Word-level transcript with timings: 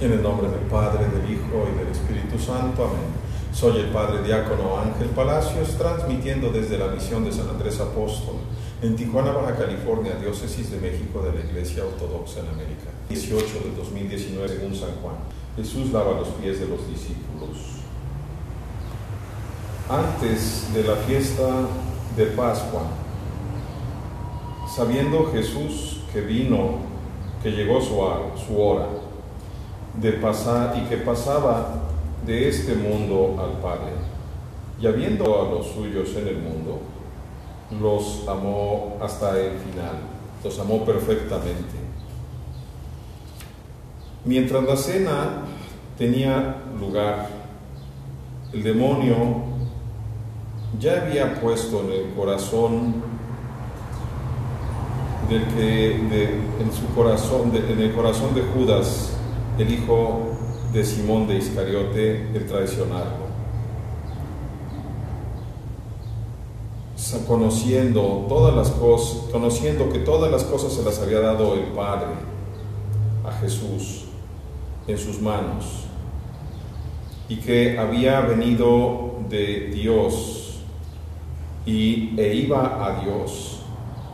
En 0.00 0.12
el 0.12 0.22
nombre 0.22 0.48
del 0.48 0.66
Padre, 0.68 1.06
del 1.06 1.30
Hijo 1.30 1.68
y 1.72 1.78
del 1.78 1.88
Espíritu 1.88 2.36
Santo. 2.36 2.84
Amén. 2.84 3.14
Soy 3.52 3.78
el 3.78 3.86
Padre 3.90 4.24
Diácono 4.24 4.80
Ángel 4.80 5.08
Palacios, 5.10 5.78
transmitiendo 5.78 6.50
desde 6.50 6.76
la 6.78 6.88
misión 6.88 7.24
de 7.24 7.30
San 7.30 7.48
Andrés 7.48 7.78
Apóstol 7.78 8.34
en 8.82 8.96
Tijuana, 8.96 9.30
Baja 9.30 9.54
California, 9.54 10.16
Diócesis 10.16 10.72
de 10.72 10.78
México 10.78 11.22
de 11.22 11.38
la 11.38 11.48
Iglesia 11.48 11.84
Ortodoxa 11.84 12.40
en 12.40 12.48
América. 12.48 12.90
18 13.08 13.60
del 13.60 13.76
2019 13.76 14.48
según 14.48 14.74
San 14.74 14.90
Juan. 15.00 15.14
Jesús 15.56 15.92
lava 15.92 16.18
los 16.18 16.28
pies 16.28 16.58
de 16.58 16.66
los 16.66 16.88
discípulos. 16.88 17.56
Antes 19.88 20.74
de 20.74 20.82
la 20.82 20.96
fiesta 20.96 21.48
de 22.16 22.26
Pascua, 22.26 22.82
sabiendo 24.74 25.30
Jesús 25.30 26.00
que 26.12 26.20
vino, 26.22 26.78
que 27.44 27.52
llegó 27.52 27.80
su, 27.80 28.00
hora 28.00 29.03
de 30.00 30.12
pasar 30.12 30.76
y 30.76 30.88
que 30.88 30.96
pasaba 30.98 31.68
de 32.26 32.48
este 32.48 32.74
mundo 32.74 33.36
al 33.38 33.60
Padre, 33.60 33.92
y 34.80 34.86
habiendo 34.86 35.24
a 35.40 35.50
los 35.50 35.68
suyos 35.68 36.10
en 36.16 36.28
el 36.28 36.38
mundo, 36.38 36.80
los 37.80 38.26
amó 38.28 38.96
hasta 39.00 39.38
el 39.38 39.58
final, 39.58 39.96
los 40.42 40.58
amó 40.58 40.84
perfectamente. 40.84 41.84
Mientras 44.24 44.64
la 44.64 44.76
cena 44.76 45.42
tenía 45.98 46.56
lugar, 46.78 47.28
el 48.52 48.62
demonio 48.62 49.42
ya 50.78 51.02
había 51.02 51.40
puesto 51.40 51.82
en 51.82 51.92
el 51.92 52.14
corazón 52.14 52.94
del 55.28 55.44
que 55.54 55.94
en 55.96 56.72
su 56.72 56.86
corazón, 56.94 57.52
en 57.54 57.80
el 57.80 57.92
corazón 57.94 58.34
de 58.34 58.42
Judas, 58.42 59.16
el 59.58 59.72
hijo 59.72 60.20
de 60.72 60.84
Simón 60.84 61.26
de 61.26 61.36
Iscariote, 61.36 62.28
el 62.34 62.46
traicionarlo. 62.46 63.24
Conociendo 67.28 68.26
todas 68.28 68.56
las 68.56 68.70
cosas, 68.70 69.30
conociendo 69.30 69.88
que 69.90 70.00
todas 70.00 70.32
las 70.32 70.42
cosas 70.42 70.72
se 70.72 70.82
las 70.82 70.98
había 70.98 71.20
dado 71.20 71.54
el 71.54 71.66
Padre 71.66 72.08
a 73.24 73.32
Jesús 73.32 74.06
en 74.88 74.98
sus 74.98 75.20
manos 75.20 75.84
y 77.28 77.36
que 77.36 77.78
había 77.78 78.20
venido 78.22 79.18
de 79.28 79.68
Dios 79.68 80.60
y, 81.64 82.18
e 82.18 82.34
iba 82.34 82.84
a 82.84 83.00
Dios, 83.02 83.60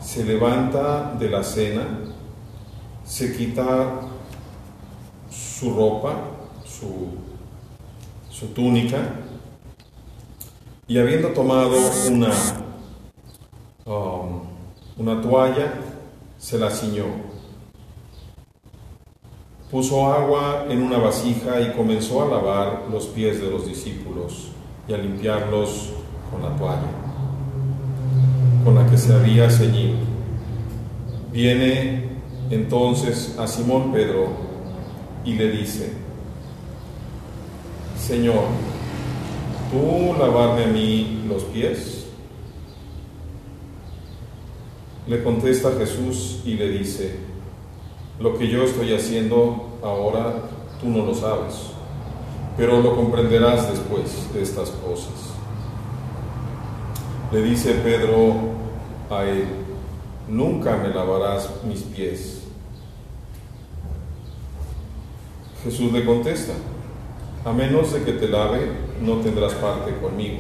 se 0.00 0.24
levanta 0.24 1.14
de 1.18 1.30
la 1.30 1.42
cena, 1.42 1.82
se 3.04 3.36
quita 3.36 4.00
su 5.60 5.74
ropa, 5.74 6.14
su, 6.64 7.08
su 8.30 8.46
túnica, 8.54 8.96
y 10.88 10.98
habiendo 10.98 11.28
tomado 11.28 11.76
una, 12.08 12.32
um, 13.84 14.40
una 14.96 15.20
toalla, 15.20 15.74
se 16.38 16.58
la 16.58 16.70
ciñó. 16.70 17.04
Puso 19.70 20.10
agua 20.10 20.64
en 20.70 20.82
una 20.82 20.96
vasija 20.96 21.60
y 21.60 21.72
comenzó 21.74 22.22
a 22.22 22.28
lavar 22.28 22.86
los 22.90 23.06
pies 23.08 23.42
de 23.42 23.50
los 23.50 23.66
discípulos 23.66 24.52
y 24.88 24.94
a 24.94 24.96
limpiarlos 24.96 25.90
con 26.30 26.42
la 26.42 26.56
toalla 26.56 27.10
con 28.64 28.74
la 28.74 28.86
que 28.86 28.98
se 28.98 29.12
había 29.12 29.48
ceñido. 29.50 29.96
Viene 31.32 32.08
entonces 32.50 33.36
a 33.38 33.46
Simón 33.46 33.92
Pedro 33.92 34.50
y 35.24 35.34
le 35.34 35.50
dice, 35.50 35.92
Señor, 37.98 38.44
¿tú 39.70 40.18
lavarme 40.18 40.64
a 40.64 40.68
mí 40.68 41.24
los 41.28 41.44
pies? 41.44 42.06
Le 45.06 45.22
contesta 45.22 45.72
Jesús 45.78 46.40
y 46.44 46.54
le 46.54 46.68
dice, 46.70 47.16
lo 48.18 48.36
que 48.38 48.48
yo 48.48 48.64
estoy 48.64 48.94
haciendo 48.94 49.78
ahora 49.82 50.34
tú 50.80 50.88
no 50.88 51.04
lo 51.04 51.14
sabes, 51.14 51.54
pero 52.56 52.80
lo 52.80 52.96
comprenderás 52.96 53.70
después 53.70 54.32
de 54.32 54.42
estas 54.42 54.70
cosas. 54.70 55.12
Le 57.32 57.42
dice 57.42 57.74
Pedro 57.74 58.34
a 59.10 59.24
él, 59.24 59.46
nunca 60.28 60.76
me 60.76 60.88
lavarás 60.88 61.50
mis 61.64 61.82
pies. 61.82 62.39
Jesús 65.64 65.92
le 65.92 66.04
contesta, 66.04 66.54
a 67.44 67.52
menos 67.52 67.92
de 67.92 68.02
que 68.02 68.12
te 68.12 68.28
lave, 68.28 68.60
no 69.02 69.16
tendrás 69.16 69.54
parte 69.54 69.94
conmigo. 70.00 70.38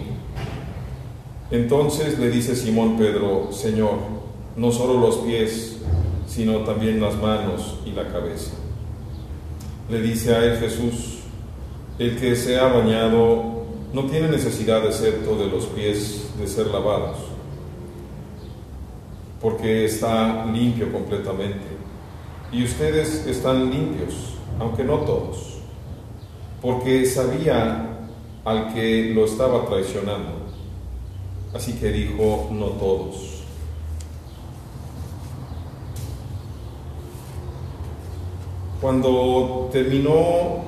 Entonces 1.50 2.18
le 2.18 2.30
dice 2.30 2.54
Simón 2.54 2.96
Pedro, 2.96 3.48
Señor, 3.52 3.98
no 4.56 4.70
solo 4.70 5.00
los 5.00 5.16
pies, 5.18 5.78
sino 6.26 6.58
también 6.60 7.00
las 7.00 7.16
manos 7.16 7.78
y 7.84 7.90
la 7.90 8.08
cabeza. 8.08 8.52
Le 9.90 10.00
dice 10.00 10.34
a 10.34 10.44
él 10.44 10.58
Jesús, 10.58 11.18
el 11.98 12.18
que 12.18 12.36
se 12.36 12.58
ha 12.58 12.68
bañado 12.68 13.64
no 13.92 14.04
tiene 14.04 14.28
necesidad 14.28 14.86
excepto 14.86 15.36
de 15.36 15.48
los 15.48 15.66
pies 15.66 16.30
de 16.38 16.46
ser 16.46 16.68
lavados, 16.68 17.16
porque 19.40 19.84
está 19.84 20.46
limpio 20.46 20.92
completamente. 20.92 21.66
Y 22.52 22.64
ustedes 22.64 23.26
están 23.26 23.70
limpios, 23.70 24.34
aunque 24.60 24.84
no 24.84 24.98
todos, 24.98 25.58
porque 26.60 27.06
sabía 27.06 27.98
al 28.44 28.74
que 28.74 29.12
lo 29.14 29.24
estaba 29.24 29.64
traicionando. 29.64 30.32
Así 31.54 31.72
que 31.72 31.90
dijo, 31.90 32.48
no 32.52 32.66
todos. 32.66 33.40
Cuando 38.80 39.68
terminó 39.72 40.60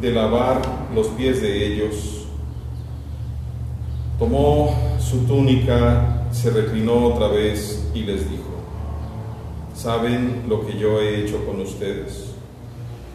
de 0.00 0.10
lavar 0.10 0.60
los 0.94 1.06
pies 1.08 1.40
de 1.40 1.66
ellos, 1.66 2.26
tomó 4.18 4.74
su 4.98 5.20
túnica, 5.26 6.26
se 6.32 6.50
reclinó 6.50 7.06
otra 7.06 7.28
vez 7.28 7.88
y 7.94 8.02
les 8.02 8.28
dijo, 8.28 8.42
¿saben 9.74 10.44
lo 10.48 10.66
que 10.66 10.76
yo 10.76 11.00
he 11.00 11.20
hecho 11.20 11.44
con 11.46 11.60
ustedes? 11.60 12.32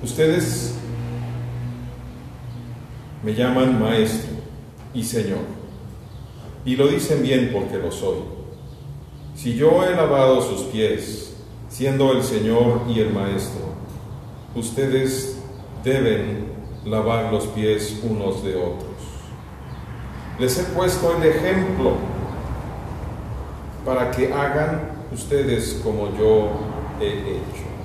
Ustedes 0.03 0.75
me 3.24 3.34
llaman 3.34 3.81
maestro 3.81 4.30
y 4.94 5.03
señor, 5.03 5.40
y 6.63 6.75
lo 6.75 6.88
dicen 6.88 7.24
bien 7.24 7.50
porque 7.52 7.78
lo 7.78 7.91
soy. 7.91 8.18
Si 9.36 9.56
yo 9.56 9.84
he 9.84 9.96
lavado 9.96 10.41
sus 10.41 10.62
pies, 10.68 11.36
siendo 11.69 12.12
el 12.13 12.24
Señor 12.24 12.81
y 12.88 13.00
el 13.00 13.13
Maestro, 13.13 13.66
ustedes 14.56 15.40
deben 15.84 16.47
lavar 16.86 17.31
los 17.31 17.46
pies 17.47 18.00
unos 18.03 18.44
de 18.44 18.56
otros. 18.56 18.88
Les 20.40 20.57
he 20.59 20.63
puesto 20.63 21.18
el 21.18 21.24
ejemplo 21.30 21.94
para 23.86 24.12
que 24.12 24.34
hagan 24.34 24.91
ustedes 25.13 25.81
como 25.84 26.18
yo 26.18 26.50
he 27.00 27.07
hecho. 27.07 27.77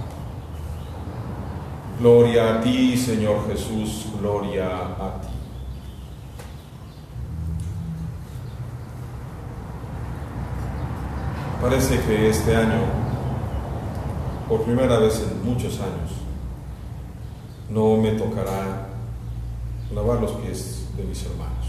Gloria 2.02 2.56
a 2.56 2.60
ti, 2.60 2.96
Señor 2.96 3.46
Jesús, 3.46 4.06
gloria 4.18 4.66
a 4.66 5.20
ti. 5.20 5.28
Parece 11.60 12.00
que 12.00 12.28
este 12.28 12.56
año, 12.56 12.80
por 14.48 14.62
primera 14.62 14.98
vez 14.98 15.24
en 15.30 15.48
muchos 15.48 15.74
años, 15.78 16.10
no 17.70 17.96
me 17.98 18.10
tocará 18.18 18.88
lavar 19.94 20.20
los 20.20 20.32
pies 20.32 20.88
de 20.96 21.04
mis 21.04 21.24
hermanos. 21.24 21.66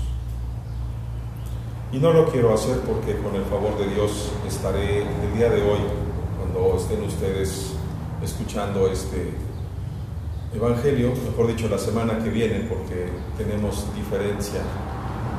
Y 1.92 2.00
no 2.00 2.12
lo 2.12 2.26
quiero 2.32 2.56
hacer 2.56 2.80
porque 2.80 3.18
con 3.18 3.36
el 3.36 3.44
favor 3.44 3.78
de 3.78 3.94
Dios 3.94 4.32
estaré 4.48 5.04
el 5.04 5.38
día 5.38 5.50
de 5.50 5.62
hoy, 5.62 5.82
cuando 6.40 6.76
estén 6.76 7.04
ustedes 7.04 7.74
escuchando 8.24 8.88
este 8.88 9.53
Evangelio, 10.54 11.14
mejor 11.30 11.48
dicho, 11.48 11.68
la 11.68 11.80
semana 11.80 12.20
que 12.20 12.30
viene, 12.30 12.60
porque 12.70 13.08
tenemos 13.38 13.86
diferencia 13.96 14.62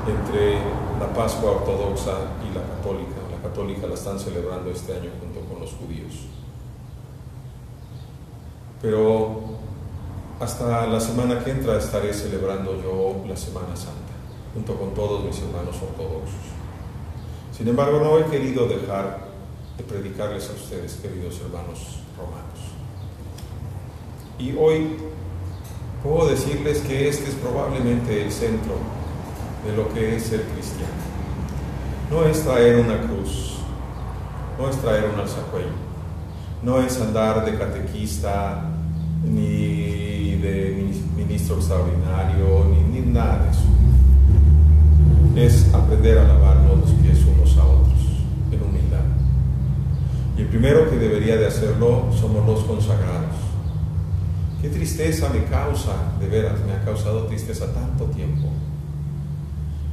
entre 0.06 0.58
la 0.98 1.12
Pascua 1.14 1.52
ortodoxa 1.52 2.12
y 2.42 2.54
la 2.54 2.62
católica. 2.62 3.14
La 3.30 3.48
católica 3.48 3.86
la 3.86 3.94
están 3.94 4.18
celebrando 4.18 4.70
este 4.70 4.92
año 4.92 5.10
junto 5.20 5.40
con 5.48 5.60
los 5.60 5.72
judíos. 5.72 6.14
Pero 8.82 9.40
hasta 10.40 10.86
la 10.88 11.00
semana 11.00 11.42
que 11.44 11.52
entra 11.52 11.78
estaré 11.78 12.12
celebrando 12.12 12.82
yo 12.82 13.24
la 13.26 13.36
Semana 13.36 13.76
Santa, 13.76 14.14
junto 14.52 14.74
con 14.74 14.94
todos 14.94 15.24
mis 15.24 15.38
hermanos 15.38 15.76
ortodoxos. 15.80 16.34
Sin 17.56 17.68
embargo, 17.68 18.00
no 18.00 18.18
he 18.18 18.24
querido 18.24 18.66
dejar 18.66 19.28
de 19.78 19.84
predicarles 19.84 20.50
a 20.50 20.54
ustedes, 20.54 20.94
queridos 20.94 21.40
hermanos 21.40 22.00
romanos. 22.18 22.73
Y 24.38 24.56
hoy 24.56 24.96
puedo 26.02 26.28
decirles 26.28 26.78
que 26.80 27.08
este 27.08 27.30
es 27.30 27.36
probablemente 27.36 28.24
el 28.24 28.32
centro 28.32 28.74
de 29.64 29.76
lo 29.76 29.92
que 29.94 30.16
es 30.16 30.24
ser 30.24 30.42
cristiano. 30.42 30.92
No 32.10 32.24
es 32.24 32.42
traer 32.42 32.80
una 32.80 33.00
cruz, 33.00 33.58
no 34.58 34.68
es 34.68 34.76
traer 34.76 35.08
un 35.12 35.20
alzacuello, 35.20 35.68
no 36.62 36.80
es 36.80 37.00
andar 37.00 37.44
de 37.44 37.56
catequista 37.56 38.70
ni 39.22 40.36
de 40.36 40.92
ministro 41.16 41.56
extraordinario, 41.56 42.66
ni, 42.70 43.00
ni 43.00 43.12
nada 43.12 43.44
de 43.44 43.50
eso. 43.50 43.68
Es 45.36 45.74
aprender 45.74 46.18
a 46.18 46.24
lavarnos 46.24 46.80
los 46.80 46.90
pies 46.90 47.20
unos 47.24 47.56
a 47.56 47.64
otros 47.64 47.94
en 48.50 48.62
humildad. 48.62 49.04
Y 50.36 50.42
el 50.42 50.48
primero 50.48 50.90
que 50.90 50.96
debería 50.96 51.36
de 51.36 51.46
hacerlo 51.46 52.06
somos 52.20 52.44
los 52.46 52.64
consagrados. 52.64 53.53
Qué 54.64 54.70
tristeza 54.70 55.28
me 55.28 55.44
causa, 55.44 55.92
de 56.18 56.26
veras, 56.26 56.58
me 56.64 56.72
ha 56.72 56.82
causado 56.82 57.26
tristeza 57.26 57.70
tanto 57.74 58.06
tiempo. 58.06 58.48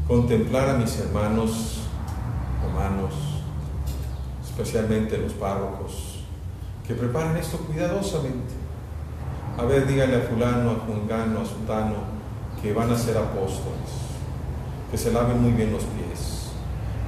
Contemplar 0.08 0.70
a 0.70 0.78
mis 0.78 0.98
hermanos 0.98 1.82
romanos, 2.64 3.14
especialmente 4.42 5.18
los 5.18 5.34
párrocos, 5.34 6.24
que 6.88 6.94
preparan 6.94 7.36
esto 7.36 7.58
cuidadosamente. 7.58 8.54
A 9.58 9.66
ver, 9.66 9.86
dígale 9.86 10.16
a 10.16 10.22
fulano, 10.22 10.72
a 10.72 10.76
jungano, 10.76 11.42
a 11.42 11.46
sultano, 11.46 11.96
que 12.62 12.72
van 12.72 12.92
a 12.92 12.98
ser 12.98 13.18
apóstoles, 13.18 13.92
que 14.90 14.98
se 14.98 15.12
laven 15.12 15.42
muy 15.42 15.52
bien 15.52 15.74
los 15.74 15.84
pies, 15.84 16.48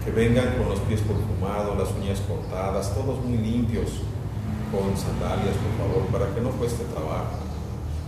que 0.03 0.11
vengan 0.11 0.57
con 0.57 0.67
los 0.67 0.81
pies 0.81 0.99
perfumados, 0.99 1.77
las 1.77 1.91
uñas 1.95 2.19
cortadas, 2.27 2.93
todos 2.93 3.23
muy 3.23 3.37
limpios, 3.37 4.01
con 4.69 4.97
sandalias, 4.97 5.55
por 5.55 5.87
favor, 5.87 6.07
para 6.11 6.35
que 6.35 6.41
no 6.41 6.49
cueste 6.49 6.83
trabajo. 6.93 7.52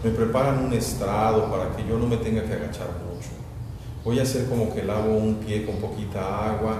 Me 0.03 0.11
preparan 0.11 0.65
un 0.65 0.73
estrado 0.73 1.49
para 1.49 1.75
que 1.75 1.87
yo 1.87 1.97
no 1.97 2.05
me 2.05 2.17
tenga 2.17 2.43
que 2.43 2.53
agachar 2.53 2.89
mucho. 3.07 3.29
Voy 4.03 4.19
a 4.19 4.23
hacer 4.23 4.47
como 4.47 4.73
que 4.73 4.83
lavo 4.83 5.17
un 5.17 5.35
pie 5.35 5.65
con 5.65 5.77
poquita 5.77 6.51
agua, 6.51 6.75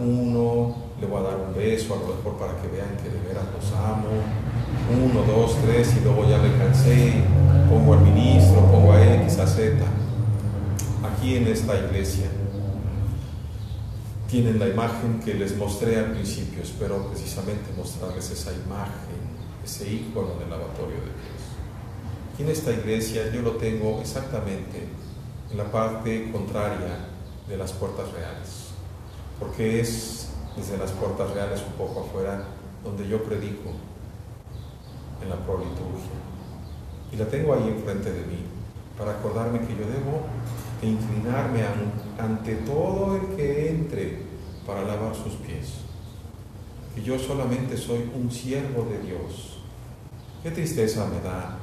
uno, 0.00 0.74
le 1.00 1.06
voy 1.06 1.20
a 1.20 1.22
dar 1.22 1.36
un 1.36 1.54
beso, 1.54 1.94
a 1.94 1.98
lo 1.98 2.14
mejor 2.16 2.36
para 2.38 2.60
que 2.60 2.68
vean 2.68 2.96
que 3.02 3.08
de 3.08 3.20
veras 3.26 3.44
los 3.54 3.72
amo. 3.72 4.08
Uno, 4.90 5.22
dos, 5.22 5.56
tres, 5.64 5.94
y 5.96 6.04
luego 6.04 6.28
ya 6.28 6.38
me 6.38 6.56
cansé, 6.58 7.22
pongo 7.68 7.94
al 7.94 8.00
ministro, 8.00 8.60
pongo 8.70 8.92
a 8.92 9.14
X, 9.22 9.38
a 9.38 9.46
Z. 9.46 9.84
Aquí 11.04 11.36
en 11.36 11.46
esta 11.46 11.76
iglesia 11.78 12.26
tienen 14.28 14.58
la 14.58 14.68
imagen 14.68 15.20
que 15.24 15.34
les 15.34 15.56
mostré 15.56 15.98
al 15.98 16.12
principio, 16.12 16.62
espero 16.62 17.06
precisamente 17.08 17.70
mostrarles 17.76 18.30
esa 18.30 18.50
imagen, 18.52 19.20
ese 19.64 19.92
icono 19.92 20.34
del 20.40 20.50
lavatorio 20.50 20.96
de 20.96 21.12
pies. 21.12 21.41
Aquí 22.32 22.44
en 22.44 22.48
esta 22.48 22.72
iglesia 22.72 23.30
yo 23.30 23.42
lo 23.42 23.52
tengo 23.52 24.00
exactamente 24.00 24.88
en 25.50 25.58
la 25.58 25.70
parte 25.70 26.32
contraria 26.32 27.08
de 27.46 27.58
las 27.58 27.72
puertas 27.72 28.10
reales, 28.10 28.70
porque 29.38 29.80
es 29.80 30.28
desde 30.56 30.78
las 30.78 30.92
puertas 30.92 31.30
reales 31.32 31.60
un 31.60 31.74
poco 31.74 32.00
afuera 32.00 32.42
donde 32.82 33.06
yo 33.06 33.22
predico 33.22 33.72
en 35.22 35.28
la 35.28 35.36
proliturgia. 35.36 36.16
Y 37.12 37.16
la 37.16 37.26
tengo 37.26 37.52
ahí 37.52 37.68
enfrente 37.68 38.10
de 38.10 38.24
mí 38.24 38.38
para 38.96 39.12
acordarme 39.12 39.60
que 39.60 39.76
yo 39.76 39.86
debo 39.86 40.24
de 40.80 40.88
inclinarme 40.88 41.64
ante 42.18 42.54
todo 42.56 43.16
el 43.16 43.36
que 43.36 43.68
entre 43.68 44.22
para 44.66 44.84
lavar 44.84 45.14
sus 45.14 45.34
pies. 45.34 45.74
Que 46.94 47.02
yo 47.02 47.18
solamente 47.18 47.76
soy 47.76 48.10
un 48.14 48.30
siervo 48.30 48.86
de 48.90 49.06
Dios. 49.06 49.58
Qué 50.42 50.50
tristeza 50.50 51.06
me 51.06 51.20
da 51.20 51.58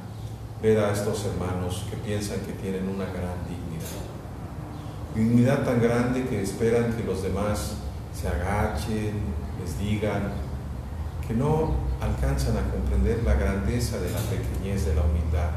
ver 0.62 0.78
a 0.78 0.92
estos 0.92 1.24
hermanos 1.24 1.86
que 1.90 1.96
piensan 1.96 2.40
que 2.40 2.52
tienen 2.52 2.88
una 2.88 3.06
gran 3.06 3.38
dignidad. 3.48 4.00
Dignidad 5.14 5.64
tan 5.64 5.80
grande 5.80 6.26
que 6.26 6.42
esperan 6.42 6.92
que 6.92 7.04
los 7.04 7.22
demás 7.22 7.76
se 8.14 8.28
agachen, 8.28 9.22
les 9.60 9.78
digan, 9.78 10.32
que 11.26 11.34
no 11.34 11.74
alcanzan 12.00 12.56
a 12.56 12.70
comprender 12.70 13.22
la 13.24 13.34
grandeza 13.34 13.98
de 13.98 14.10
la 14.10 14.18
pequeñez 14.18 14.86
de 14.86 14.94
la 14.94 15.02
humildad. 15.02 15.50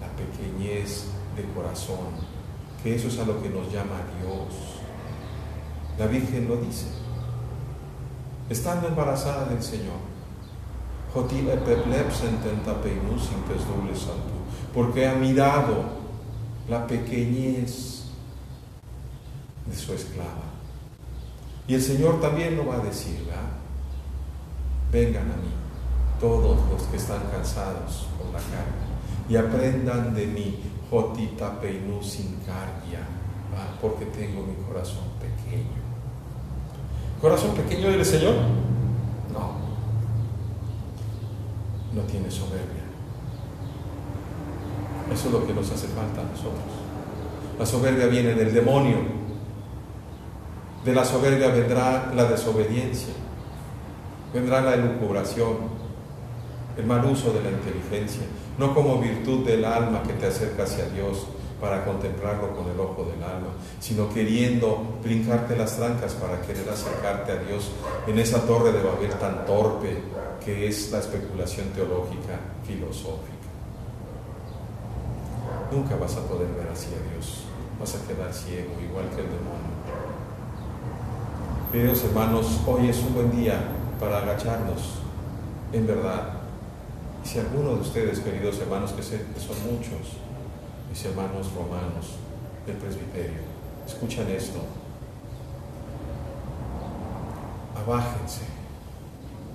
La 0.00 0.08
pequeñez 0.16 1.06
de 1.36 1.44
corazón, 1.54 2.08
que 2.82 2.94
eso 2.94 3.08
es 3.08 3.18
a 3.18 3.24
lo 3.24 3.42
que 3.42 3.48
nos 3.48 3.72
llama 3.72 3.96
Dios. 4.20 4.80
La 5.98 6.06
Virgen 6.06 6.48
lo 6.48 6.56
dice. 6.56 6.86
Estando 8.48 8.88
embarazada 8.88 9.46
del 9.46 9.62
Señor, 9.62 10.09
porque 14.74 15.08
ha 15.08 15.14
mirado 15.14 15.84
la 16.68 16.86
pequeñez 16.86 18.04
de 19.66 19.76
su 19.76 19.92
esclava. 19.92 20.50
Y 21.66 21.74
el 21.74 21.82
Señor 21.82 22.20
también 22.20 22.56
lo 22.56 22.66
va 22.66 22.76
a 22.76 22.80
decir, 22.80 23.24
¿verdad? 23.26 23.42
Vengan 24.92 25.30
a 25.30 25.36
mí, 25.36 25.50
todos 26.20 26.58
los 26.70 26.82
que 26.84 26.96
están 26.96 27.22
cansados 27.30 28.08
con 28.18 28.32
la 28.32 28.38
carne, 28.38 28.90
y 29.28 29.36
aprendan 29.36 30.14
de 30.14 30.26
mí, 30.26 30.60
Jotita 30.90 31.60
Peinu 31.60 32.02
sin 32.02 32.36
cardia, 32.46 33.06
porque 33.80 34.06
tengo 34.06 34.42
mi 34.42 34.54
corazón 34.66 35.04
pequeño. 35.20 35.80
¿Corazón 37.20 37.54
pequeño 37.54 37.90
del 37.90 38.04
Señor? 38.04 38.34
No, 39.32 39.69
no 41.94 42.02
tiene 42.02 42.30
soberbia. 42.30 42.84
Eso 45.12 45.26
es 45.26 45.32
lo 45.32 45.46
que 45.46 45.52
nos 45.52 45.70
hace 45.70 45.88
falta 45.88 46.20
a 46.20 46.24
nosotros. 46.24 46.80
La 47.58 47.66
soberbia 47.66 48.06
viene 48.06 48.34
del 48.34 48.54
demonio. 48.54 48.98
De 50.84 50.94
la 50.94 51.04
soberbia 51.04 51.48
vendrá 51.48 52.12
la 52.14 52.24
desobediencia, 52.24 53.12
vendrá 54.32 54.62
la 54.62 54.74
elucubración, 54.74 55.56
el 56.78 56.86
mal 56.86 57.04
uso 57.04 57.32
de 57.32 57.42
la 57.42 57.50
inteligencia, 57.50 58.22
no 58.56 58.74
como 58.74 58.98
virtud 58.98 59.44
del 59.44 59.64
alma 59.66 60.02
que 60.02 60.14
te 60.14 60.28
acerca 60.28 60.62
hacia 60.62 60.88
Dios 60.88 61.26
para 61.60 61.84
contemplarlo 61.84 62.54
con 62.56 62.68
el 62.70 62.80
ojo 62.80 63.04
del 63.04 63.22
alma, 63.22 63.48
sino 63.80 64.08
queriendo 64.12 64.98
brincarte 65.02 65.56
las 65.56 65.76
trancas 65.76 66.14
para 66.14 66.40
querer 66.40 66.68
acercarte 66.68 67.32
a 67.32 67.36
Dios 67.36 67.70
en 68.06 68.18
esa 68.18 68.40
torre 68.46 68.72
de 68.72 68.82
Babel 68.82 69.12
tan 69.14 69.44
torpe 69.44 69.98
que 70.44 70.66
es 70.66 70.90
la 70.90 71.00
especulación 71.00 71.68
teológica 71.68 72.40
filosófica. 72.66 73.40
Nunca 75.70 75.96
vas 75.96 76.16
a 76.16 76.26
poder 76.26 76.48
ver 76.48 76.68
así 76.72 76.88
a 76.88 77.12
Dios, 77.12 77.44
vas 77.78 77.94
a 77.94 78.08
quedar 78.08 78.32
ciego, 78.32 78.72
igual 78.82 79.04
que 79.10 79.20
el 79.20 79.28
demonio. 79.28 79.70
Queridos 81.70 82.04
hermanos, 82.04 82.60
hoy 82.66 82.88
es 82.88 82.98
un 82.98 83.14
buen 83.14 83.30
día 83.30 83.60
para 84.00 84.18
agacharnos, 84.18 84.94
en 85.72 85.86
verdad. 85.86 86.40
Si 87.22 87.38
alguno 87.38 87.74
de 87.74 87.82
ustedes, 87.82 88.20
queridos 88.20 88.58
hermanos, 88.58 88.92
que 88.92 89.02
son 89.02 89.56
muchos, 89.70 90.16
mis 90.90 91.04
hermanos 91.04 91.52
romanos 91.54 92.16
del 92.66 92.76
presbiterio, 92.76 93.40
escuchan 93.86 94.28
esto, 94.28 94.60
abájense, 97.76 98.42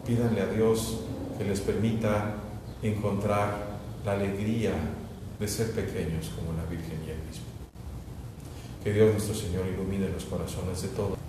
pídanle 0.05 0.41
a 0.41 0.47
Dios 0.47 1.01
que 1.37 1.43
les 1.43 1.59
permita 1.59 2.35
encontrar 2.81 3.75
la 4.05 4.13
alegría 4.13 4.73
de 5.39 5.47
ser 5.47 5.71
pequeños 5.71 6.31
como 6.35 6.57
la 6.57 6.63
Virgen 6.65 7.03
y 7.05 7.11
el 7.11 7.17
mismo. 7.17 7.45
Que 8.83 8.93
Dios 8.93 9.11
nuestro 9.11 9.35
Señor 9.35 9.67
ilumine 9.67 10.09
los 10.09 10.23
corazones 10.25 10.81
de 10.81 10.87
todos. 10.89 11.24